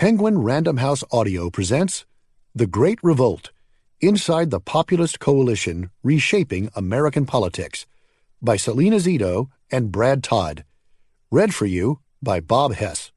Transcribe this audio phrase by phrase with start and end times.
[0.00, 2.06] Penguin Random House Audio presents
[2.54, 3.50] The Great Revolt
[4.00, 7.84] Inside the Populist Coalition Reshaping American Politics
[8.40, 10.64] by Salena Zito and Brad Todd.
[11.30, 13.09] Read for you by Bob Hess.